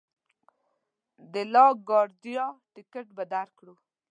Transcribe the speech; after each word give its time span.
د 1.33 1.35
لا 1.53 1.65
ګارډیا 1.87 2.45
ټکټ 2.73 3.07
به 3.15 3.23
درکړو. 3.33 3.75